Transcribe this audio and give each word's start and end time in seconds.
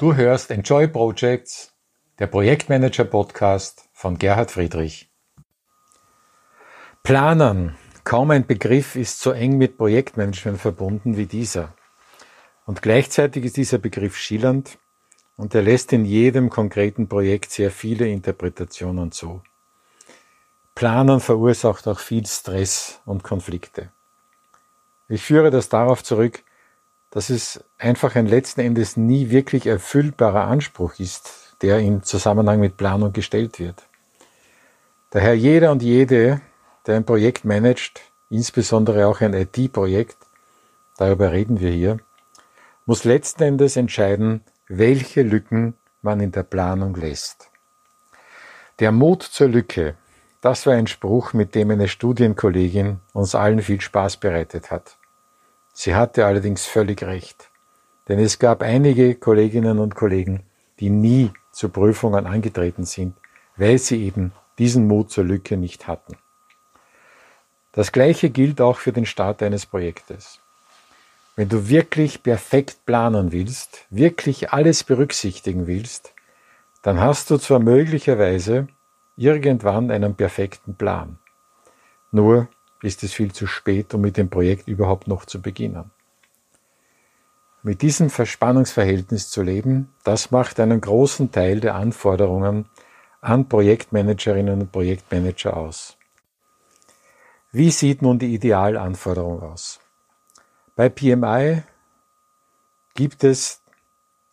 Du 0.00 0.14
hörst 0.14 0.50
Enjoy 0.50 0.88
Projects, 0.88 1.74
der 2.18 2.26
Projektmanager 2.26 3.04
Podcast 3.04 3.90
von 3.92 4.16
Gerhard 4.16 4.50
Friedrich. 4.50 5.10
Planern. 7.02 7.76
Kaum 8.02 8.30
ein 8.30 8.46
Begriff 8.46 8.96
ist 8.96 9.20
so 9.20 9.32
eng 9.32 9.58
mit 9.58 9.76
Projektmanagement 9.76 10.58
verbunden 10.58 11.18
wie 11.18 11.26
dieser. 11.26 11.74
Und 12.64 12.80
gleichzeitig 12.80 13.44
ist 13.44 13.58
dieser 13.58 13.76
Begriff 13.76 14.16
schillernd 14.16 14.78
und 15.36 15.54
er 15.54 15.60
lässt 15.60 15.92
in 15.92 16.06
jedem 16.06 16.48
konkreten 16.48 17.06
Projekt 17.06 17.50
sehr 17.50 17.70
viele 17.70 18.08
Interpretationen 18.08 19.12
zu. 19.12 19.42
Planern 20.74 21.20
verursacht 21.20 21.86
auch 21.86 21.98
viel 21.98 22.24
Stress 22.24 23.02
und 23.04 23.22
Konflikte. 23.22 23.92
Ich 25.10 25.22
führe 25.22 25.50
das 25.50 25.68
darauf 25.68 26.02
zurück, 26.02 26.42
dass 27.10 27.30
es 27.30 27.64
einfach 27.78 28.14
ein 28.14 28.26
letzten 28.26 28.60
Endes 28.60 28.96
nie 28.96 29.30
wirklich 29.30 29.66
erfüllbarer 29.66 30.46
Anspruch 30.46 30.98
ist, 30.98 31.56
der 31.62 31.80
im 31.80 32.02
Zusammenhang 32.02 32.60
mit 32.60 32.76
Planung 32.76 33.12
gestellt 33.12 33.58
wird. 33.58 33.86
Daher 35.10 35.36
jeder 35.36 35.72
und 35.72 35.82
jede, 35.82 36.40
der 36.86 36.96
ein 36.96 37.04
Projekt 37.04 37.44
managt, 37.44 38.00
insbesondere 38.30 39.06
auch 39.06 39.20
ein 39.20 39.34
IT-Projekt, 39.34 40.16
darüber 40.96 41.32
reden 41.32 41.60
wir 41.60 41.70
hier, 41.70 41.98
muss 42.86 43.04
letzten 43.04 43.42
Endes 43.42 43.76
entscheiden, 43.76 44.42
welche 44.68 45.22
Lücken 45.22 45.74
man 46.02 46.20
in 46.20 46.30
der 46.32 46.44
Planung 46.44 46.94
lässt. 46.94 47.50
Der 48.78 48.92
Mut 48.92 49.22
zur 49.22 49.48
Lücke, 49.48 49.96
das 50.40 50.64
war 50.64 50.74
ein 50.74 50.86
Spruch, 50.86 51.32
mit 51.32 51.54
dem 51.54 51.70
eine 51.70 51.88
Studienkollegin 51.88 53.00
uns 53.12 53.34
allen 53.34 53.60
viel 53.60 53.80
Spaß 53.80 54.18
bereitet 54.18 54.70
hat. 54.70 54.96
Sie 55.82 55.94
hatte 55.94 56.26
allerdings 56.26 56.66
völlig 56.66 57.02
recht, 57.04 57.48
denn 58.06 58.18
es 58.18 58.38
gab 58.38 58.60
einige 58.60 59.14
Kolleginnen 59.14 59.78
und 59.78 59.94
Kollegen, 59.94 60.42
die 60.78 60.90
nie 60.90 61.30
zu 61.52 61.70
Prüfungen 61.70 62.26
angetreten 62.26 62.84
sind, 62.84 63.16
weil 63.56 63.78
sie 63.78 64.04
eben 64.04 64.32
diesen 64.58 64.86
Mut 64.86 65.10
zur 65.10 65.24
Lücke 65.24 65.56
nicht 65.56 65.86
hatten. 65.86 66.18
Das 67.72 67.92
Gleiche 67.92 68.28
gilt 68.28 68.60
auch 68.60 68.76
für 68.76 68.92
den 68.92 69.06
Start 69.06 69.42
eines 69.42 69.64
Projektes. 69.64 70.40
Wenn 71.34 71.48
du 71.48 71.70
wirklich 71.70 72.22
perfekt 72.22 72.84
planen 72.84 73.32
willst, 73.32 73.86
wirklich 73.88 74.52
alles 74.52 74.84
berücksichtigen 74.84 75.66
willst, 75.66 76.12
dann 76.82 77.00
hast 77.00 77.30
du 77.30 77.38
zwar 77.38 77.58
möglicherweise 77.58 78.68
irgendwann 79.16 79.90
einen 79.90 80.14
perfekten 80.14 80.74
Plan. 80.74 81.18
Nur 82.12 82.48
ist 82.82 83.02
es 83.02 83.12
viel 83.12 83.32
zu 83.32 83.46
spät, 83.46 83.92
um 83.94 84.00
mit 84.00 84.16
dem 84.16 84.30
Projekt 84.30 84.68
überhaupt 84.68 85.08
noch 85.08 85.24
zu 85.24 85.40
beginnen. 85.40 85.90
Mit 87.62 87.82
diesem 87.82 88.08
Verspannungsverhältnis 88.08 89.28
zu 89.28 89.42
leben, 89.42 89.92
das 90.02 90.30
macht 90.30 90.58
einen 90.60 90.80
großen 90.80 91.30
Teil 91.30 91.60
der 91.60 91.74
Anforderungen 91.74 92.66
an 93.20 93.48
Projektmanagerinnen 93.48 94.62
und 94.62 94.72
Projektmanager 94.72 95.56
aus. 95.56 95.98
Wie 97.52 97.70
sieht 97.70 98.00
nun 98.00 98.18
die 98.18 98.34
Idealanforderung 98.34 99.42
aus? 99.42 99.80
Bei 100.74 100.88
PMI 100.88 101.64
gibt 102.94 103.24
es 103.24 103.60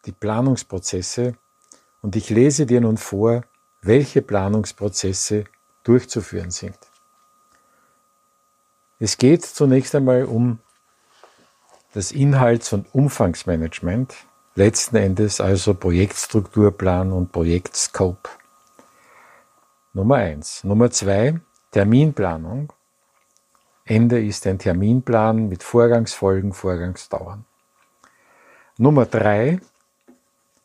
die 0.05 0.13
Planungsprozesse 0.13 1.35
und 2.01 2.15
ich 2.15 2.29
lese 2.29 2.65
dir 2.65 2.79
nun 2.79 2.97
vor, 2.97 3.43
welche 3.81 4.21
Planungsprozesse 4.21 5.45
durchzuführen 5.83 6.51
sind. 6.51 6.77
Es 8.99 9.17
geht 9.17 9.45
zunächst 9.45 9.93
einmal 9.93 10.25
um 10.25 10.59
das 11.93 12.11
Inhalts- 12.11 12.73
und 12.73 12.93
Umfangsmanagement, 12.95 14.15
letzten 14.55 14.95
Endes 14.95 15.39
also 15.39 15.75
Projektstrukturplan 15.75 17.11
und 17.11 17.31
Projektscope. 17.31 18.29
Nummer 19.93 20.15
eins. 20.15 20.63
Nummer 20.63 20.89
zwei, 20.89 21.39
Terminplanung. 21.71 22.73
Ende 23.85 24.23
ist 24.23 24.47
ein 24.47 24.57
Terminplan 24.57 25.47
mit 25.47 25.63
Vorgangsfolgen, 25.63 26.53
Vorgangsdauern. 26.53 27.45
Nummer 28.77 29.05
drei, 29.05 29.59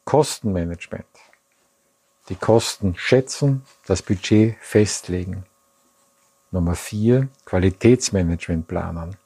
Kostenmanagement. 0.04 1.06
Die 2.30 2.34
Kosten 2.34 2.94
schätzen, 2.96 3.62
das 3.86 4.02
Budget 4.02 4.56
festlegen. 4.60 5.44
Nummer 6.52 6.74
vier 6.74 7.28
Qualitätsmanagement 7.46 8.68
planen. 8.68 9.16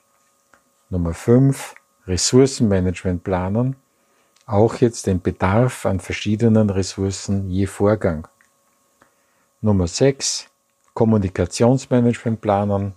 Nummer 0.90 1.12
fünf 1.12 1.74
Ressourcenmanagement 2.06 3.24
planen. 3.24 3.74
Auch 4.46 4.76
jetzt 4.76 5.08
den 5.08 5.20
Bedarf 5.20 5.86
an 5.86 5.98
verschiedenen 5.98 6.70
Ressourcen 6.70 7.50
je 7.50 7.66
Vorgang. 7.66 8.28
Nummer 9.60 9.88
sechs 9.88 10.46
Kommunikationsmanagement 10.94 12.40
planen. 12.40 12.94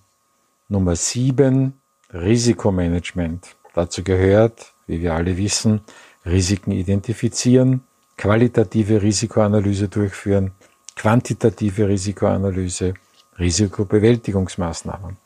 Nummer 0.68 0.96
sieben 0.96 1.82
Risikomanagement. 2.14 3.56
Dazu 3.74 4.04
gehört, 4.04 4.74
wie 4.86 5.02
wir 5.02 5.16
alle 5.16 5.38
wissen, 5.38 5.82
Risiken 6.24 6.72
identifizieren, 6.72 7.82
qualitative 8.16 9.02
Risikoanalyse 9.02 9.88
durchführen, 9.88 10.52
quantitative 10.96 11.88
Risikoanalyse, 11.88 12.94
Risikobewältigungsmaßnahmen. 13.40 15.18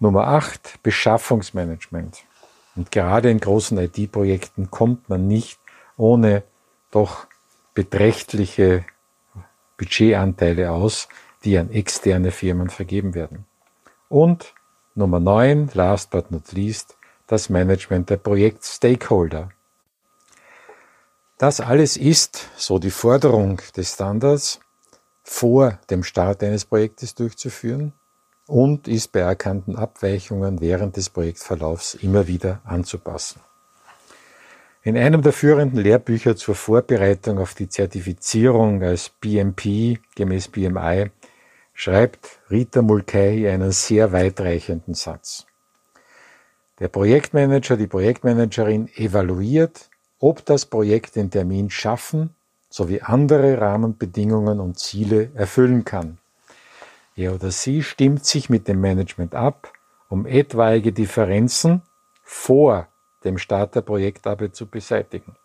Nummer 0.00 0.26
8, 0.26 0.82
Beschaffungsmanagement. 0.82 2.24
Und 2.76 2.90
gerade 2.90 3.30
in 3.30 3.38
großen 3.38 3.78
IT-Projekten 3.78 4.70
kommt 4.70 5.08
man 5.08 5.28
nicht 5.28 5.58
ohne 5.96 6.42
doch 6.90 7.26
beträchtliche 7.74 8.84
Budgetanteile 9.76 10.70
aus, 10.72 11.08
die 11.44 11.58
an 11.58 11.70
externe 11.70 12.30
Firmen 12.30 12.70
vergeben 12.70 13.14
werden. 13.14 13.46
Und 14.08 14.54
Nummer 14.94 15.20
9, 15.20 15.70
last 15.74 16.10
but 16.10 16.30
not 16.30 16.52
least, 16.52 16.96
das 17.26 17.48
Management 17.48 18.10
der 18.10 18.16
Projekt-Stakeholder. 18.16 19.50
Das 21.38 21.60
alles 21.60 21.96
ist, 21.96 22.48
so 22.56 22.78
die 22.78 22.90
Forderung 22.90 23.60
des 23.76 23.94
Standards, 23.94 24.60
vor 25.24 25.78
dem 25.90 26.04
Start 26.04 26.42
eines 26.44 26.66
Projektes 26.66 27.14
durchzuführen 27.14 27.92
und 28.46 28.86
ist 28.86 29.10
bei 29.10 29.20
erkannten 29.20 29.74
Abweichungen 29.74 30.60
während 30.60 30.96
des 30.96 31.08
Projektverlaufs 31.08 31.94
immer 31.94 32.28
wieder 32.28 32.60
anzupassen. 32.64 33.40
In 34.82 34.98
einem 34.98 35.22
der 35.22 35.32
führenden 35.32 35.80
Lehrbücher 35.80 36.36
zur 36.36 36.54
Vorbereitung 36.54 37.38
auf 37.38 37.54
die 37.54 37.70
Zertifizierung 37.70 38.82
als 38.82 39.08
BMP 39.08 39.98
gemäß 40.14 40.48
BMI 40.48 41.10
schreibt 41.72 42.38
Rita 42.50 42.82
Mulcahy 42.82 43.48
einen 43.48 43.72
sehr 43.72 44.12
weitreichenden 44.12 44.92
Satz. 44.92 45.46
Der 46.80 46.88
Projektmanager, 46.88 47.78
die 47.78 47.86
Projektmanagerin 47.86 48.90
evaluiert, 48.94 49.88
ob 50.18 50.44
das 50.44 50.66
Projekt 50.66 51.16
den 51.16 51.30
Termin 51.30 51.70
schaffen 51.70 52.34
sowie 52.74 53.02
andere 53.02 53.60
Rahmenbedingungen 53.60 54.58
und 54.58 54.80
Ziele 54.80 55.30
erfüllen 55.36 55.84
kann. 55.84 56.18
Er 57.14 57.32
oder 57.32 57.52
sie 57.52 57.84
stimmt 57.84 58.24
sich 58.24 58.50
mit 58.50 58.66
dem 58.66 58.80
Management 58.80 59.36
ab, 59.36 59.72
um 60.08 60.26
etwaige 60.26 60.90
Differenzen 60.90 61.82
vor 62.24 62.88
dem 63.22 63.38
Start 63.38 63.76
der 63.76 63.82
Projektarbeit 63.82 64.56
zu 64.56 64.66
beseitigen. 64.66 65.36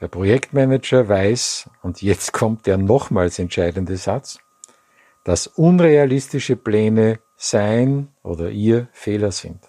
Der 0.00 0.08
Projektmanager 0.08 1.06
weiß, 1.06 1.68
und 1.82 2.00
jetzt 2.00 2.32
kommt 2.40 2.64
der 2.64 2.78
nochmals 2.78 3.38
entscheidende 3.38 3.98
Satz, 3.98 4.38
dass 5.22 5.48
unrealistische 5.48 6.56
Pläne 6.56 7.18
sein 7.36 8.08
oder 8.22 8.48
ihr 8.48 8.88
Fehler 8.92 9.32
sind. 9.32 9.68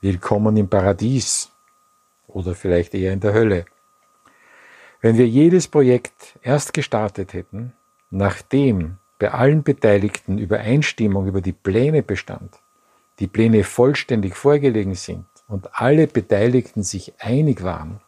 Willkommen 0.00 0.56
im 0.56 0.70
Paradies 0.70 1.50
oder 2.26 2.54
vielleicht 2.54 2.94
eher 2.94 3.12
in 3.12 3.20
der 3.20 3.34
Hölle. 3.34 3.66
Wenn 5.02 5.18
wir 5.18 5.26
jedes 5.26 5.66
Projekt 5.66 6.38
erst 6.42 6.72
gestartet 6.72 7.32
hätten, 7.32 7.72
nachdem 8.10 8.98
bei 9.18 9.32
allen 9.32 9.64
Beteiligten 9.64 10.38
Übereinstimmung 10.38 11.26
über 11.26 11.40
die 11.40 11.52
Pläne 11.52 12.04
bestand, 12.04 12.60
die 13.18 13.26
Pläne 13.26 13.64
vollständig 13.64 14.36
vorgelegen 14.36 14.94
sind 14.94 15.26
und 15.48 15.68
alle 15.72 16.06
Beteiligten 16.06 16.84
sich 16.84 17.14
einig 17.18 17.64
waren, 17.64 18.00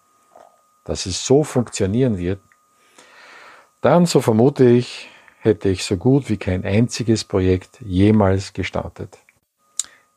dass 0.85 1.06
es 1.06 1.26
so 1.26 1.43
funktionieren 1.43 2.17
wird, 2.17 2.38
dann, 3.81 4.06
so 4.06 4.20
vermute 4.20 4.64
ich, 4.64 5.11
hätte 5.40 5.70
ich 5.70 5.82
so 5.82 5.97
gut 5.97 6.31
wie 6.31 6.37
kein 6.37 6.64
einziges 6.64 7.25
Projekt 7.25 7.81
jemals 7.81 8.52
gestartet. 8.52 9.19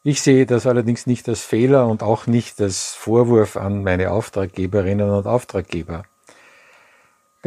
Ich 0.04 0.22
sehe 0.22 0.46
das 0.46 0.68
allerdings 0.68 1.08
nicht 1.08 1.28
als 1.28 1.42
Fehler 1.42 1.88
und 1.88 2.04
auch 2.04 2.28
nicht 2.28 2.62
als 2.62 2.94
Vorwurf 2.94 3.58
an 3.58 3.84
meine 3.84 4.12
Auftraggeberinnen 4.12 5.10
und 5.10 5.26
Auftraggeber. 5.26 6.04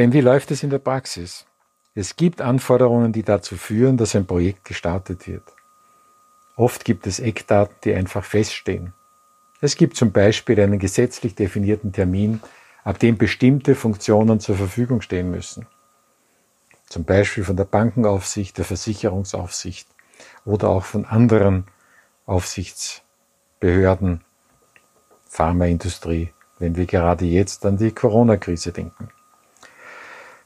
Denn 0.01 0.13
wie 0.15 0.23
läuft 0.23 0.51
es 0.51 0.63
in 0.63 0.71
der 0.71 0.79
Praxis? 0.79 1.45
Es 1.95 2.17
gibt 2.17 2.41
Anforderungen, 2.41 3.13
die 3.13 3.23
dazu 3.23 3.59
führen, 3.59 3.99
dass 3.99 4.17
ein 4.17 4.25
Projekt 4.25 4.65
gestartet 4.65 5.29
wird. 5.29 5.43
Oft 6.57 6.87
gibt 6.87 7.07
es 7.07 7.21
Eckdaten, 7.21 7.77
die 7.85 7.93
einfach 7.93 8.25
feststehen. 8.25 8.95
Es 9.61 9.77
gibt 9.77 9.99
zum 9.99 10.11
Beispiel 10.11 10.59
einen 10.59 10.79
gesetzlich 10.79 11.35
definierten 11.35 11.93
Termin, 11.93 12.41
ab 12.83 12.99
dem 12.99 13.19
bestimmte 13.19 13.75
Funktionen 13.75 14.41
zur 14.41 14.57
Verfügung 14.57 15.03
stehen 15.03 15.31
müssen. 15.31 15.67
Zum 16.89 17.05
Beispiel 17.05 17.45
von 17.45 17.57
der 17.57 17.65
Bankenaufsicht, 17.65 18.57
der 18.57 18.65
Versicherungsaufsicht 18.65 19.87
oder 20.47 20.71
auch 20.71 20.85
von 20.85 21.05
anderen 21.05 21.67
Aufsichtsbehörden, 22.25 24.25
Pharmaindustrie, 25.29 26.33
wenn 26.59 26.75
wir 26.75 26.87
gerade 26.87 27.27
jetzt 27.27 27.67
an 27.67 27.77
die 27.77 27.93
Corona-Krise 27.93 28.73
denken. 28.73 29.11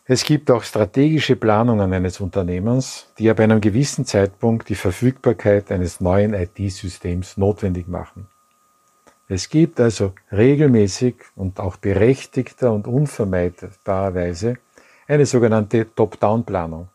Es 0.06 0.24
gibt 0.24 0.50
auch 0.50 0.62
strategische 0.62 1.34
Planungen 1.34 1.94
eines 1.94 2.20
Unternehmens, 2.20 3.06
die 3.18 3.30
ab 3.30 3.40
einem 3.40 3.62
gewissen 3.62 4.04
Zeitpunkt 4.04 4.68
die 4.68 4.74
Verfügbarkeit 4.74 5.72
eines 5.72 5.98
neuen 5.98 6.34
IT-Systems 6.34 7.38
notwendig 7.38 7.88
machen. 7.88 8.28
Es 9.28 9.48
gibt 9.48 9.80
also 9.80 10.12
regelmäßig 10.30 11.14
und 11.36 11.58
auch 11.58 11.76
berechtigter 11.76 12.70
und 12.70 12.86
unvermeidbarerweise 12.86 14.58
eine 15.08 15.24
sogenannte 15.24 15.86
Top-Down-Planung. 15.94 16.88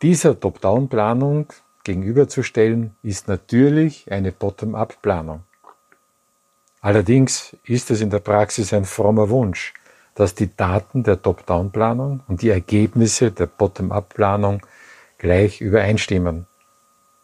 Dieser 0.00 0.38
Top-Down-Planung 0.38 1.48
gegenüberzustellen 1.82 2.94
ist 3.02 3.26
natürlich 3.26 4.12
eine 4.12 4.30
Bottom-up-Planung. 4.30 5.42
Allerdings 6.80 7.56
ist 7.64 7.90
es 7.90 8.00
in 8.00 8.10
der 8.10 8.20
Praxis 8.20 8.72
ein 8.72 8.84
frommer 8.84 9.28
Wunsch, 9.28 9.74
dass 10.14 10.34
die 10.34 10.54
Daten 10.54 11.02
der 11.02 11.20
Top-Down-Planung 11.20 12.22
und 12.28 12.42
die 12.42 12.50
Ergebnisse 12.50 13.32
der 13.32 13.46
Bottom-up-Planung 13.46 14.62
gleich 15.18 15.60
übereinstimmen. 15.60 16.46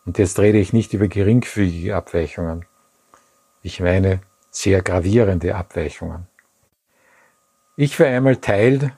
Und 0.06 0.18
jetzt 0.18 0.38
rede 0.38 0.58
ich 0.58 0.72
nicht 0.72 0.92
über 0.92 1.08
geringfügige 1.08 1.94
Abweichungen. 1.94 2.64
Ich 3.62 3.80
meine 3.80 4.20
sehr 4.50 4.82
gravierende 4.82 5.54
Abweichungen. 5.54 6.26
Ich 7.76 7.98
war 8.00 8.06
einmal 8.06 8.36
Teil 8.36 8.92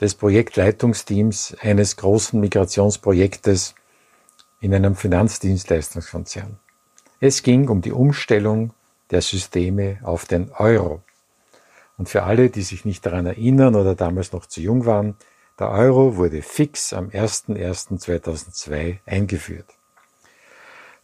des 0.00 0.14
Projektleitungsteams 0.14 1.56
eines 1.60 1.96
großen 1.96 2.40
Migrationsprojektes 2.40 3.74
in 4.60 4.74
einem 4.74 4.96
Finanzdienstleistungskonzern. 4.96 6.58
Es 7.20 7.42
ging 7.42 7.68
um 7.68 7.82
die 7.82 7.92
Umstellung 7.92 8.72
der 9.10 9.22
Systeme 9.22 9.98
auf 10.02 10.24
den 10.24 10.50
Euro. 10.52 11.02
Und 11.96 12.08
für 12.08 12.24
alle, 12.24 12.50
die 12.50 12.62
sich 12.62 12.84
nicht 12.84 13.06
daran 13.06 13.26
erinnern 13.26 13.74
oder 13.74 13.94
damals 13.94 14.32
noch 14.32 14.46
zu 14.46 14.60
jung 14.60 14.86
waren, 14.86 15.16
der 15.58 15.70
Euro 15.70 16.16
wurde 16.16 16.42
fix 16.42 16.92
am 16.92 17.08
01.01.2002 17.08 18.98
eingeführt. 19.06 19.66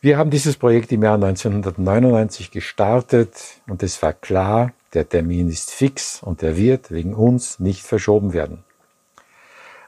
Wir 0.01 0.19
haben 0.19 0.31
dieses 0.31 0.57
Projekt 0.57 0.91
im 0.93 1.03
Jahr 1.03 1.15
1999 1.15 2.51
gestartet 2.51 3.61
und 3.69 3.83
es 3.83 4.03
war 4.03 4.15
klar, 4.15 4.73
der 4.95 5.09
Termin 5.09 5.49
ist 5.49 5.71
fix 5.71 6.23
und 6.23 6.43
er 6.43 6.57
wird 6.57 6.91
wegen 6.91 7.15
uns 7.15 7.61
nicht 7.61 7.83
verschoben 7.83 8.33
werden. 8.33 8.65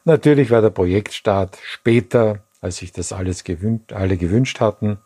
Natürlich 0.05 0.51
war 0.51 0.61
der 0.61 0.71
Projektstart 0.71 1.59
später, 1.65 2.41
als 2.61 2.77
sich 2.77 2.93
das 2.93 3.13
alles 3.13 3.43
gewünscht, 3.43 3.93
alle 3.93 4.17
gewünscht 4.17 4.61
hatten, 4.61 4.99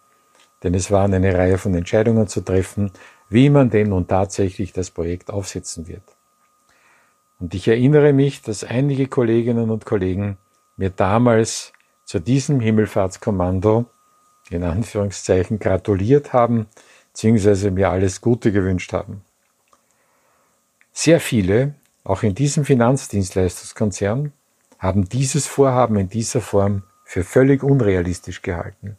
denn 0.63 0.75
es 0.75 0.91
waren 0.91 1.15
eine 1.15 1.35
Reihe 1.35 1.59
von 1.59 1.75
Entscheidungen 1.75 2.29
zu 2.29 2.41
treffen, 2.41 2.91
wie 3.29 3.51
man 3.51 3.71
denn 3.71 3.91
nun 3.91 4.07
tatsächlich 4.07 4.73
das 4.73 4.91
Projekt 4.91 5.31
aufsetzen 5.31 5.89
wird. 5.89 6.03
Und 7.39 7.55
ich 7.55 7.69
erinnere 7.69 8.13
mich, 8.13 8.43
dass 8.43 8.65
einige 8.65 9.09
Kolleginnen 9.09 9.71
und 9.71 9.85
Kollegen 9.85 10.39
mir 10.77 10.91
damals 10.91 11.73
zu 12.05 12.19
diesem 12.19 12.61
Himmelfahrtskommando 12.61 13.87
in 14.51 14.63
Anführungszeichen 14.63 15.59
gratuliert 15.59 16.33
haben, 16.33 16.67
beziehungsweise 17.13 17.71
mir 17.71 17.91
alles 17.91 18.21
Gute 18.21 18.53
gewünscht 18.53 18.93
haben. 18.93 19.23
Sehr 20.93 21.21
viele, 21.21 21.75
auch 22.05 22.23
in 22.23 22.35
diesem 22.35 22.65
Finanzdienstleistungskonzern, 22.65 24.33
haben 24.79 25.09
dieses 25.09 25.47
Vorhaben 25.47 25.97
in 25.97 26.09
dieser 26.09 26.41
Form 26.41 26.85
für 27.05 27.25
völlig 27.25 27.63
unrealistisch 27.63 28.43
gehalten. 28.43 28.97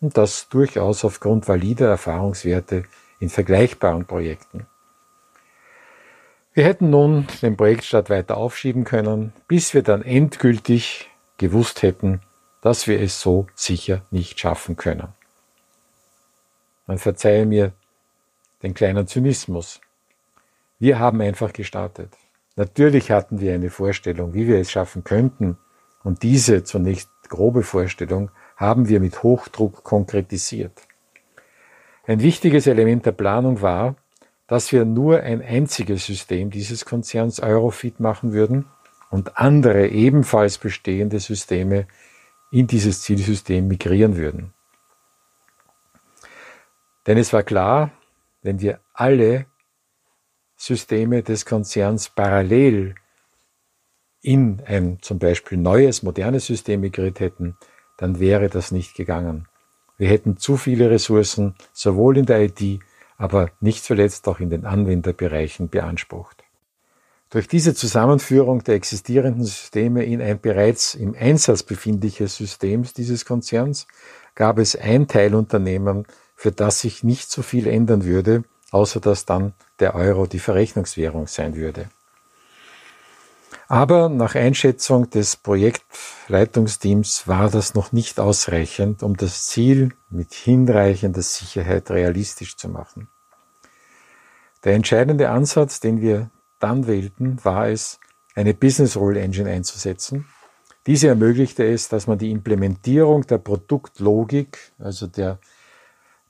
Und 0.00 0.16
das 0.16 0.48
durchaus 0.48 1.04
aufgrund 1.04 1.48
valider 1.48 1.88
Erfahrungswerte 1.88 2.84
in 3.18 3.28
vergleichbaren 3.28 4.06
Projekten. 4.06 4.66
Wir 6.54 6.64
hätten 6.64 6.90
nun 6.90 7.26
den 7.42 7.56
Projektstart 7.56 8.08
weiter 8.08 8.36
aufschieben 8.36 8.84
können, 8.84 9.32
bis 9.46 9.74
wir 9.74 9.82
dann 9.82 10.02
endgültig 10.02 11.10
gewusst 11.36 11.82
hätten, 11.82 12.22
dass 12.62 12.86
wir 12.86 13.00
es 13.00 13.20
so 13.20 13.46
sicher 13.54 14.02
nicht 14.10 14.40
schaffen 14.40 14.76
können. 14.76 15.08
Man 16.86 16.98
verzeihe 16.98 17.44
mir 17.44 17.72
den 18.62 18.74
kleinen 18.74 19.06
Zynismus. 19.06 19.80
Wir 20.78 20.98
haben 20.98 21.20
einfach 21.20 21.52
gestartet. 21.52 22.12
Natürlich 22.56 23.10
hatten 23.10 23.40
wir 23.40 23.54
eine 23.54 23.70
Vorstellung, 23.70 24.32
wie 24.32 24.46
wir 24.46 24.58
es 24.58 24.70
schaffen 24.70 25.04
könnten, 25.04 25.58
und 26.04 26.22
diese 26.22 26.62
zunächst 26.62 27.10
grobe 27.28 27.64
Vorstellung 27.64 28.30
haben 28.56 28.88
wir 28.88 29.00
mit 29.00 29.24
Hochdruck 29.24 29.82
konkretisiert. 29.82 30.85
Ein 32.06 32.22
wichtiges 32.22 32.68
Element 32.68 33.04
der 33.04 33.12
Planung 33.12 33.62
war, 33.62 33.96
dass 34.46 34.70
wir 34.70 34.84
nur 34.84 35.20
ein 35.20 35.42
einziges 35.42 36.06
System 36.06 36.50
dieses 36.50 36.84
Konzerns 36.84 37.40
Eurofit 37.40 37.98
machen 37.98 38.32
würden 38.32 38.66
und 39.10 39.36
andere 39.38 39.88
ebenfalls 39.88 40.58
bestehende 40.58 41.18
Systeme 41.18 41.88
in 42.52 42.68
dieses 42.68 43.02
Zielsystem 43.02 43.66
migrieren 43.66 44.16
würden. 44.16 44.52
Denn 47.08 47.18
es 47.18 47.32
war 47.32 47.42
klar, 47.42 47.90
wenn 48.42 48.60
wir 48.60 48.80
alle 48.94 49.46
Systeme 50.56 51.24
des 51.24 51.44
Konzerns 51.44 52.08
parallel 52.08 52.94
in 54.22 54.62
ein 54.64 54.98
zum 55.02 55.18
Beispiel 55.18 55.58
neues, 55.58 56.04
modernes 56.04 56.46
System 56.46 56.80
migriert 56.80 57.18
hätten, 57.18 57.56
dann 57.98 58.20
wäre 58.20 58.48
das 58.48 58.70
nicht 58.70 58.94
gegangen. 58.94 59.48
Wir 59.98 60.08
hätten 60.08 60.36
zu 60.36 60.56
viele 60.56 60.90
Ressourcen, 60.90 61.54
sowohl 61.72 62.18
in 62.18 62.26
der 62.26 62.42
IT, 62.42 62.80
aber 63.16 63.50
nicht 63.60 63.84
zuletzt 63.84 64.28
auch 64.28 64.40
in 64.40 64.50
den 64.50 64.64
Anwenderbereichen 64.64 65.68
beansprucht. 65.68 66.44
Durch 67.30 67.48
diese 67.48 67.74
Zusammenführung 67.74 68.62
der 68.62 68.76
existierenden 68.76 69.44
Systeme 69.44 70.04
in 70.04 70.22
ein 70.22 70.40
bereits 70.40 70.94
im 70.94 71.14
Einsatz 71.18 71.62
befindliches 71.62 72.36
System 72.36 72.84
dieses 72.96 73.24
Konzerns 73.24 73.86
gab 74.34 74.58
es 74.58 74.76
ein 74.76 75.08
Teilunternehmen, 75.08 76.06
für 76.36 76.52
das 76.52 76.80
sich 76.80 77.02
nicht 77.02 77.30
so 77.30 77.42
viel 77.42 77.66
ändern 77.66 78.04
würde, 78.04 78.44
außer 78.70 79.00
dass 79.00 79.24
dann 79.24 79.54
der 79.80 79.94
Euro 79.94 80.26
die 80.26 80.38
Verrechnungswährung 80.38 81.26
sein 81.26 81.56
würde. 81.56 81.88
Aber 83.68 84.08
nach 84.08 84.36
Einschätzung 84.36 85.10
des 85.10 85.36
Projektleitungsteams 85.36 87.26
war 87.26 87.50
das 87.50 87.74
noch 87.74 87.90
nicht 87.90 88.20
ausreichend, 88.20 89.02
um 89.02 89.16
das 89.16 89.46
Ziel 89.46 89.92
mit 90.08 90.34
hinreichender 90.34 91.22
Sicherheit 91.22 91.90
realistisch 91.90 92.56
zu 92.56 92.68
machen. 92.68 93.08
Der 94.62 94.74
entscheidende 94.74 95.30
Ansatz, 95.30 95.80
den 95.80 96.00
wir 96.00 96.30
dann 96.60 96.86
wählten, 96.86 97.44
war 97.44 97.68
es, 97.68 97.98
eine 98.34 98.54
Business 98.54 98.96
Rule 98.96 99.20
Engine 99.20 99.50
einzusetzen. 99.50 100.26
Diese 100.86 101.08
ermöglichte 101.08 101.64
es, 101.64 101.88
dass 101.88 102.06
man 102.06 102.18
die 102.18 102.30
Implementierung 102.30 103.26
der 103.26 103.38
Produktlogik, 103.38 104.72
also 104.78 105.08
der 105.08 105.40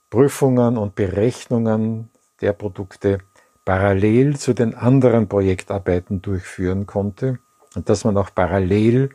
Prüfungen 0.09 0.79
und 0.79 0.95
Berechnungen 0.95 2.09
der 2.41 2.53
Produkte 2.55 3.19
parallel 3.67 4.39
zu 4.39 4.55
den 4.55 4.75
anderen 4.75 5.29
Projektarbeiten 5.29 6.23
durchführen 6.23 6.87
konnte 6.87 7.41
und 7.75 7.91
dass 7.91 8.05
man 8.05 8.17
auch 8.17 8.31
parallel 8.35 9.11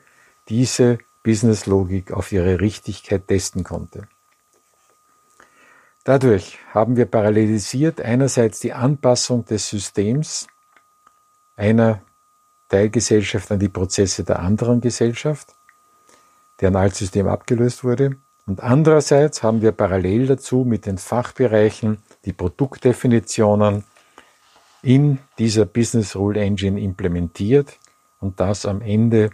diese 0.49 0.99
Businesslogik 1.23 2.11
auf 2.11 2.31
ihre 2.31 2.59
Richtigkeit 2.59 3.27
testen 3.27 3.63
konnte. 3.63 4.07
Dadurch 6.03 6.59
haben 6.73 6.97
wir 6.97 7.05
parallelisiert 7.05 8.01
einerseits 8.01 8.59
die 8.59 8.73
Anpassung 8.73 9.45
des 9.45 9.69
Systems 9.69 10.47
einer 11.55 12.01
Teilgesellschaft 12.69 13.51
an 13.51 13.59
die 13.59 13.69
Prozesse 13.69 14.23
der 14.23 14.39
anderen 14.39 14.81
Gesellschaft, 14.81 15.55
deren 16.59 16.75
Altsystem 16.75 17.27
abgelöst 17.27 17.83
wurde. 17.83 18.17
Und 18.47 18.61
andererseits 18.61 19.43
haben 19.43 19.61
wir 19.61 19.71
parallel 19.71 20.27
dazu 20.27 20.65
mit 20.65 20.87
den 20.87 20.97
Fachbereichen 20.97 21.99
die 22.25 22.33
Produktdefinitionen 22.33 23.85
in 24.83 25.19
dieser 25.37 25.65
Business 25.65 26.15
Rule 26.15 26.41
Engine 26.41 26.79
implementiert 26.79 27.77
und 28.19 28.39
das 28.39 28.65
am 28.65 28.81
Ende 28.81 29.29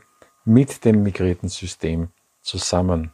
mit 0.46 0.84
dem 0.86 1.04
migrierten 1.04 1.50
System 1.50 2.10
zusammengehängt. 2.42 3.12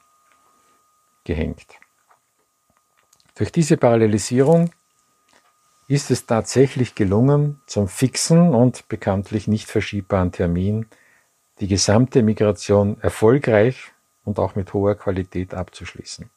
Durch 3.35 3.51
diese 3.51 3.77
Parallelisierung 3.77 4.71
ist 5.87 6.11
es 6.11 6.25
tatsächlich 6.25 6.95
gelungen, 6.95 7.61
zum 7.67 7.87
fixen 7.87 8.53
und 8.53 8.87
bekanntlich 8.87 9.47
nicht 9.47 9.69
verschiebbaren 9.69 10.31
Termin 10.31 10.87
die 11.59 11.67
gesamte 11.67 12.23
Migration 12.23 12.99
erfolgreich 13.01 13.91
und 14.23 14.39
auch 14.39 14.55
mit 14.55 14.73
hoher 14.73 14.95
Qualität 14.95 15.53
abzuschließen. 15.53 16.29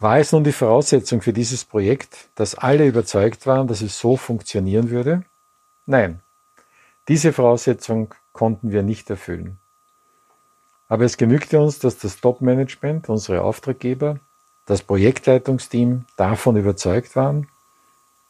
War 0.00 0.18
es 0.18 0.32
nun 0.32 0.44
die 0.44 0.52
Voraussetzung 0.52 1.20
für 1.20 1.34
dieses 1.34 1.66
Projekt, 1.66 2.30
dass 2.34 2.54
alle 2.54 2.86
überzeugt 2.86 3.46
waren, 3.46 3.68
dass 3.68 3.82
es 3.82 3.98
so 3.98 4.16
funktionieren 4.16 4.88
würde? 4.88 5.24
Nein, 5.84 6.20
diese 7.06 7.34
Voraussetzung 7.34 8.14
konnten 8.32 8.72
wir 8.72 8.82
nicht 8.82 9.10
erfüllen. 9.10 9.58
Aber 10.88 11.04
es 11.04 11.18
genügte 11.18 11.60
uns, 11.60 11.80
dass 11.80 11.98
das 11.98 12.18
Top-Management, 12.18 13.10
unsere 13.10 13.42
Auftraggeber, 13.42 14.20
das 14.64 14.80
Projektleitungsteam 14.80 16.06
davon 16.16 16.56
überzeugt 16.56 17.14
waren, 17.14 17.48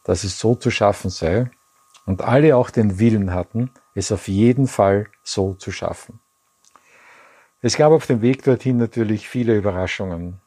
dass 0.03 0.25
es 0.25 0.39
so 0.39 0.55
zu 0.55 0.71
schaffen 0.71 1.09
sei 1.09 1.51
und 2.05 2.21
alle 2.21 2.57
auch 2.57 2.69
den 2.69 2.99
Willen 2.99 3.33
hatten, 3.33 3.71
es 3.95 4.11
auf 4.11 4.27
jeden 4.27 4.67
Fall 4.67 5.07
so 5.23 5.53
zu 5.53 5.71
schaffen. 5.71 6.19
Es 7.61 7.77
gab 7.77 7.93
auf 7.93 8.07
dem 8.07 8.21
Weg 8.21 8.43
dorthin 8.43 8.75
natürlich 8.75 9.29
viele 9.29 9.55
Überraschungen. 9.55 10.41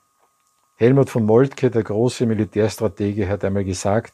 Helmut 0.76 1.09
von 1.09 1.25
Moltke, 1.25 1.71
der 1.71 1.85
große 1.85 2.26
Militärstratege, 2.26 3.28
hat 3.28 3.45
einmal 3.45 3.64
gesagt, 3.64 4.12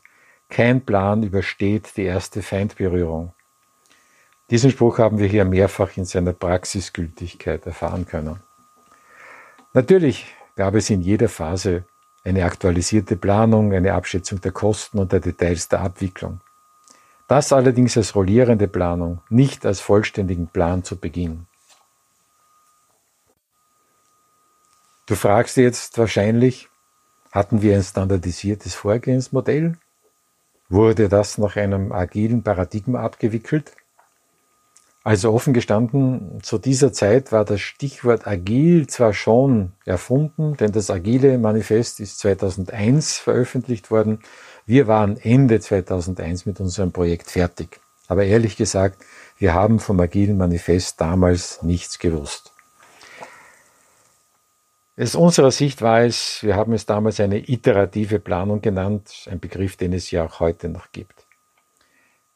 kein 0.49 0.85
Plan 0.85 1.23
übersteht 1.23 1.97
die 1.97 2.05
erste 2.05 2.43
Feindberührung. 2.43 3.33
Diesen 4.50 4.71
Spruch 4.71 4.99
haben 4.99 5.19
wir 5.19 5.29
hier 5.29 5.45
mehrfach 5.45 5.97
in 5.97 6.05
seiner 6.05 6.33
Praxisgültigkeit 6.33 7.64
erfahren 7.67 8.05
können. 8.05 8.40
Natürlich 9.73 10.26
gab 10.57 10.75
es 10.75 10.90
in 10.90 11.00
jeder 11.00 11.29
Phase 11.29 11.85
eine 12.25 12.45
aktualisierte 12.45 13.17
Planung, 13.17 13.73
eine 13.73 13.95
Abschätzung 13.95 14.40
der 14.40 14.52
Kosten 14.52 14.99
und 14.99 15.12
der 15.12 15.21
Details 15.21 15.69
der 15.69 15.81
Abwicklung. 15.81 16.40
Das 17.29 17.52
allerdings 17.52 17.97
als 17.97 18.14
rollierende 18.17 18.67
Planung, 18.67 19.23
nicht 19.31 19.64
als 19.64 19.81
vollständigen 19.81 20.49
Plan 20.49 20.83
zu 20.83 20.97
Beginn. 20.97 21.47
Du 25.11 25.17
fragst 25.17 25.57
jetzt 25.57 25.99
wahrscheinlich, 25.99 26.69
hatten 27.33 27.62
wir 27.62 27.75
ein 27.75 27.83
standardisiertes 27.83 28.76
Vorgehensmodell? 28.76 29.76
Wurde 30.69 31.09
das 31.09 31.37
nach 31.37 31.57
einem 31.57 31.90
agilen 31.90 32.45
Paradigma 32.45 33.00
abgewickelt? 33.00 33.73
Also 35.02 35.33
offen 35.33 35.52
gestanden, 35.52 36.38
zu 36.45 36.59
dieser 36.59 36.93
Zeit 36.93 37.33
war 37.33 37.45
das 37.45 37.61
Stichwort 37.61 38.29
agil 38.29 38.87
zwar 38.87 39.12
schon 39.12 39.73
erfunden, 39.85 40.57
denn 40.57 40.71
das 40.71 40.90
agile 40.90 41.38
Manifest 41.38 41.99
ist 41.99 42.21
2001 42.21 43.19
veröffentlicht 43.19 43.90
worden. 43.90 44.21
Wir 44.64 44.87
waren 44.87 45.17
Ende 45.17 45.59
2001 45.59 46.47
mit 46.47 46.61
unserem 46.61 46.93
Projekt 46.93 47.33
fertig. 47.33 47.81
Aber 48.07 48.23
ehrlich 48.26 48.57
gesagt, 48.57 49.05
wir 49.38 49.55
haben 49.55 49.81
vom 49.81 49.99
agilen 49.99 50.37
Manifest 50.37 51.00
damals 51.00 51.64
nichts 51.64 51.99
gewusst. 51.99 52.52
Aus 55.00 55.14
unserer 55.14 55.50
Sicht 55.50 55.80
war 55.80 56.02
es, 56.02 56.42
wir 56.42 56.57
haben 56.57 56.75
es 56.75 56.85
damals 56.85 57.21
eine 57.21 57.49
iterative 57.49 58.19
Planung 58.19 58.61
genannt, 58.61 59.26
ein 59.30 59.40
Begriff, 59.40 59.78
den 59.78 59.95
es 59.95 60.11
ja 60.11 60.26
auch 60.26 60.40
heute 60.40 60.69
noch 60.69 60.92
gibt. 60.92 61.26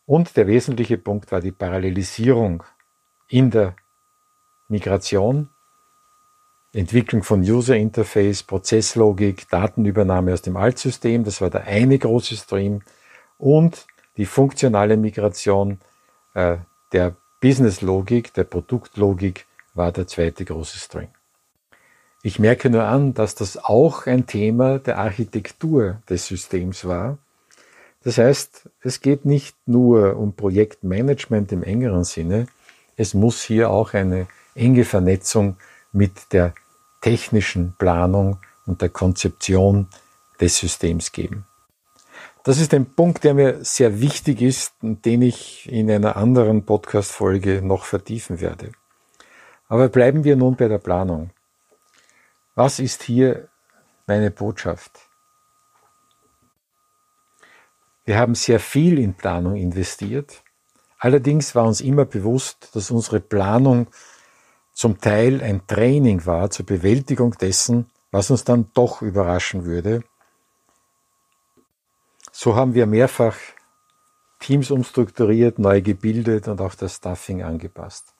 Und 0.06 0.34
der 0.38 0.46
wesentliche 0.46 0.96
Punkt 0.96 1.30
war 1.30 1.42
die 1.42 1.52
Parallelisierung 1.52 2.62
in 3.28 3.50
der 3.50 3.76
Migration, 4.68 5.50
Entwicklung 6.72 7.22
von 7.22 7.42
User 7.42 7.76
Interface, 7.76 8.42
Prozesslogik, 8.42 9.46
Datenübernahme 9.50 10.32
aus 10.32 10.40
dem 10.40 10.56
Altsystem, 10.56 11.22
das 11.22 11.42
war 11.42 11.50
der 11.50 11.64
eine 11.64 11.98
große 11.98 12.34
Stream, 12.34 12.80
und 13.36 13.86
die 14.16 14.24
funktionale 14.24 14.96
Migration 14.96 15.80
äh, 16.32 16.56
der 16.92 17.14
Businesslogik, 17.40 18.32
der 18.32 18.44
Produktlogik 18.44 19.44
war 19.74 19.92
der 19.92 20.06
zweite 20.06 20.46
große 20.46 20.78
Stream. 20.78 21.08
Ich 22.26 22.38
merke 22.38 22.70
nur 22.70 22.84
an, 22.84 23.12
dass 23.12 23.34
das 23.34 23.62
auch 23.62 24.06
ein 24.06 24.26
Thema 24.26 24.78
der 24.78 24.96
Architektur 24.96 26.00
des 26.08 26.26
Systems 26.26 26.86
war. 26.86 27.18
Das 28.02 28.16
heißt, 28.16 28.70
es 28.80 29.02
geht 29.02 29.26
nicht 29.26 29.54
nur 29.66 30.16
um 30.16 30.32
Projektmanagement 30.32 31.52
im 31.52 31.62
engeren 31.62 32.04
Sinne, 32.04 32.46
es 32.96 33.12
muss 33.12 33.42
hier 33.42 33.68
auch 33.68 33.92
eine 33.92 34.26
enge 34.54 34.86
Vernetzung 34.86 35.56
mit 35.92 36.32
der 36.32 36.54
technischen 37.02 37.74
Planung 37.76 38.38
und 38.64 38.80
der 38.80 38.88
Konzeption 38.88 39.88
des 40.40 40.56
Systems 40.56 41.12
geben. 41.12 41.44
Das 42.42 42.58
ist 42.58 42.72
ein 42.72 42.86
Punkt, 42.86 43.24
der 43.24 43.34
mir 43.34 43.62
sehr 43.66 44.00
wichtig 44.00 44.40
ist 44.40 44.72
und 44.80 45.04
den 45.04 45.20
ich 45.20 45.70
in 45.70 45.90
einer 45.90 46.16
anderen 46.16 46.64
Podcast-Folge 46.64 47.60
noch 47.60 47.84
vertiefen 47.84 48.40
werde. 48.40 48.72
Aber 49.68 49.90
bleiben 49.90 50.24
wir 50.24 50.36
nun 50.36 50.56
bei 50.56 50.68
der 50.68 50.78
Planung. 50.78 51.28
Was 52.54 52.78
ist 52.78 53.02
hier 53.02 53.48
meine 54.06 54.30
Botschaft? 54.30 55.00
Wir 58.04 58.18
haben 58.18 58.36
sehr 58.36 58.60
viel 58.60 58.98
in 59.00 59.14
Planung 59.14 59.56
investiert. 59.56 60.42
Allerdings 60.98 61.54
war 61.56 61.66
uns 61.66 61.80
immer 61.80 62.04
bewusst, 62.04 62.70
dass 62.76 62.92
unsere 62.92 63.18
Planung 63.18 63.88
zum 64.72 65.00
Teil 65.00 65.42
ein 65.42 65.66
Training 65.66 66.26
war 66.26 66.50
zur 66.50 66.66
Bewältigung 66.66 67.32
dessen, 67.32 67.90
was 68.12 68.30
uns 68.30 68.44
dann 68.44 68.70
doch 68.74 69.02
überraschen 69.02 69.64
würde. 69.64 70.04
So 72.30 72.54
haben 72.54 72.74
wir 72.74 72.86
mehrfach 72.86 73.36
Teams 74.38 74.70
umstrukturiert, 74.70 75.58
neu 75.58 75.82
gebildet 75.82 76.46
und 76.46 76.60
auch 76.60 76.74
das 76.76 76.96
Staffing 76.96 77.42
angepasst. 77.42 78.13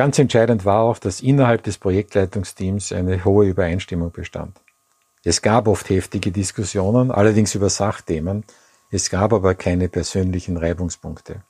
Ganz 0.00 0.18
entscheidend 0.18 0.64
war 0.64 0.80
auch, 0.80 0.96
dass 0.96 1.20
innerhalb 1.20 1.62
des 1.62 1.76
Projektleitungsteams 1.76 2.90
eine 2.92 3.22
hohe 3.22 3.44
Übereinstimmung 3.44 4.12
bestand. 4.12 4.58
Es 5.24 5.42
gab 5.42 5.68
oft 5.68 5.90
heftige 5.90 6.32
Diskussionen, 6.32 7.10
allerdings 7.10 7.54
über 7.54 7.68
Sachthemen. 7.68 8.44
Es 8.90 9.10
gab 9.10 9.34
aber 9.34 9.54
keine 9.54 9.90
persönlichen 9.90 10.56
Reibungspunkte. 10.56 11.42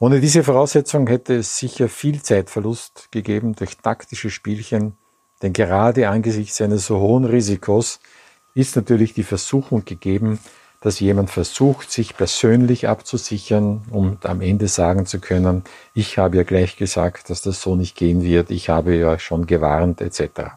Ohne 0.00 0.18
diese 0.18 0.42
Voraussetzung 0.42 1.06
hätte 1.06 1.36
es 1.36 1.56
sicher 1.56 1.88
viel 1.88 2.20
Zeitverlust 2.20 3.12
gegeben 3.12 3.54
durch 3.54 3.76
taktische 3.76 4.30
Spielchen, 4.30 4.96
denn 5.40 5.52
gerade 5.52 6.08
angesichts 6.08 6.60
eines 6.60 6.86
so 6.86 6.98
hohen 6.98 7.24
Risikos 7.24 8.00
ist 8.56 8.74
natürlich 8.74 9.14
die 9.14 9.22
Versuchung 9.22 9.84
gegeben, 9.84 10.40
dass 10.84 11.00
jemand 11.00 11.30
versucht, 11.30 11.90
sich 11.90 12.14
persönlich 12.14 12.88
abzusichern, 12.88 13.80
um 13.90 14.18
am 14.22 14.42
Ende 14.42 14.68
sagen 14.68 15.06
zu 15.06 15.18
können, 15.18 15.64
ich 15.94 16.18
habe 16.18 16.36
ja 16.36 16.42
gleich 16.42 16.76
gesagt, 16.76 17.30
dass 17.30 17.40
das 17.40 17.62
so 17.62 17.74
nicht 17.74 17.96
gehen 17.96 18.22
wird, 18.22 18.50
ich 18.50 18.68
habe 18.68 18.94
ja 18.94 19.18
schon 19.18 19.46
gewarnt 19.46 20.02
etc. 20.02 20.50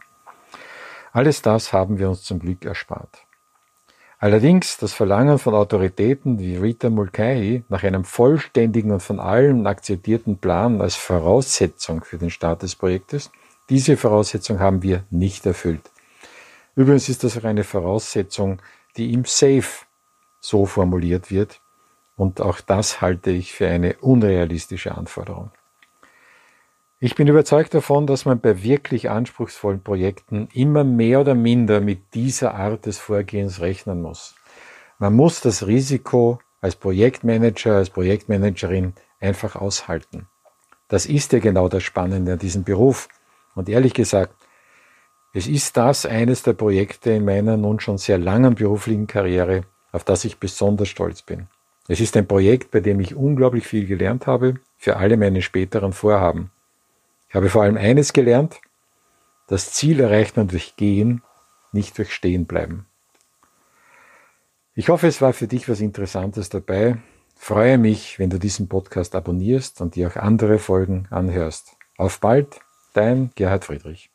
Alles 1.13 1.41
das 1.41 1.71
haben 1.71 1.97
wir 1.97 2.09
uns 2.09 2.23
zum 2.23 2.39
Glück 2.39 2.65
erspart. 2.65 3.23
Allerdings 4.19 4.77
das 4.77 4.91
Verlangen 4.91 5.39
von 5.39 5.53
Autoritäten 5.53 6.39
wie 6.39 6.57
Rita 6.57 6.89
Mulcahy 6.89 7.63
nach 7.69 7.83
einem 7.83 8.03
vollständigen 8.03 8.91
und 8.91 9.01
von 9.01 9.21
allen 9.21 9.65
akzeptierten 9.65 10.39
Plan 10.39 10.81
als 10.81 10.97
Voraussetzung 10.97 12.03
für 12.03 12.17
den 12.17 12.31
Start 12.31 12.63
des 12.63 12.75
Projektes, 12.75 13.31
diese 13.69 13.95
Voraussetzung 13.95 14.59
haben 14.59 14.83
wir 14.83 15.05
nicht 15.09 15.45
erfüllt. 15.45 15.89
Übrigens 16.75 17.07
ist 17.07 17.23
das 17.23 17.37
auch 17.37 17.45
eine 17.45 17.63
Voraussetzung, 17.63 18.61
die 18.97 19.13
im 19.13 19.23
SAFE 19.23 19.86
so 20.39 20.65
formuliert 20.65 21.31
wird. 21.31 21.61
Und 22.15 22.41
auch 22.41 22.61
das 22.61 23.01
halte 23.01 23.31
ich 23.31 23.53
für 23.53 23.67
eine 23.67 23.97
unrealistische 23.97 24.95
Anforderung. 24.95 25.51
Ich 26.99 27.13
bin 27.13 27.27
überzeugt 27.27 27.75
davon, 27.75 28.07
dass 28.07 28.25
man 28.25 28.39
bei 28.39 28.63
wirklich 28.63 29.11
anspruchsvollen 29.11 29.83
Projekten 29.83 30.49
immer 30.53 30.83
mehr 30.83 31.21
oder 31.21 31.35
minder 31.35 31.79
mit 31.79 32.15
dieser 32.15 32.55
Art 32.55 32.87
des 32.87 32.97
Vorgehens 32.97 33.61
rechnen 33.61 34.01
muss. 34.01 34.33
Man 34.97 35.13
muss 35.13 35.41
das 35.41 35.67
Risiko 35.67 36.39
als 36.59 36.75
Projektmanager, 36.75 37.75
als 37.75 37.91
Projektmanagerin 37.91 38.93
einfach 39.19 39.55
aushalten. 39.55 40.27
Das 40.87 41.05
ist 41.05 41.33
ja 41.33 41.39
genau 41.39 41.69
das 41.69 41.83
Spannende 41.83 42.33
an 42.33 42.39
diesem 42.39 42.63
Beruf. 42.63 43.09
Und 43.53 43.69
ehrlich 43.69 43.93
gesagt, 43.93 44.33
es 45.33 45.45
ist 45.45 45.77
das 45.77 46.07
eines 46.07 46.41
der 46.41 46.53
Projekte 46.53 47.11
in 47.11 47.25
meiner 47.25 47.57
nun 47.57 47.79
schon 47.79 47.99
sehr 47.99 48.17
langen 48.17 48.55
beruflichen 48.55 49.05
Karriere, 49.05 49.65
auf 49.91 50.03
das 50.03 50.25
ich 50.25 50.39
besonders 50.39 50.89
stolz 50.89 51.21
bin. 51.21 51.47
Es 51.87 51.99
ist 51.99 52.17
ein 52.17 52.27
Projekt, 52.27 52.71
bei 52.71 52.81
dem 52.81 52.99
ich 52.99 53.15
unglaublich 53.15 53.65
viel 53.65 53.85
gelernt 53.85 54.27
habe 54.27 54.55
für 54.77 54.97
alle 54.97 55.17
meine 55.17 55.41
späteren 55.41 55.93
Vorhaben. 55.93 56.51
Ich 57.29 57.35
habe 57.35 57.49
vor 57.49 57.63
allem 57.63 57.77
eines 57.77 58.13
gelernt, 58.13 58.59
das 59.47 59.71
Ziel 59.71 60.01
erreicht 60.01 60.35
man 60.35 60.49
durch 60.49 60.75
Gehen, 60.75 61.21
nicht 61.71 61.97
durch 61.97 62.13
Stehen 62.13 62.45
bleiben. 62.45 62.85
Ich 64.75 64.89
hoffe, 64.89 65.07
es 65.07 65.21
war 65.21 65.33
für 65.33 65.47
dich 65.47 65.67
was 65.69 65.79
Interessantes 65.79 66.49
dabei. 66.49 66.97
Freue 67.35 67.77
mich, 67.77 68.19
wenn 68.19 68.29
du 68.29 68.37
diesen 68.37 68.67
Podcast 68.67 69.15
abonnierst 69.15 69.81
und 69.81 69.95
dir 69.95 70.09
auch 70.09 70.17
andere 70.17 70.59
Folgen 70.59 71.07
anhörst. 71.09 71.77
Auf 71.97 72.19
bald, 72.19 72.59
dein 72.93 73.31
Gerhard 73.35 73.65
Friedrich. 73.65 74.09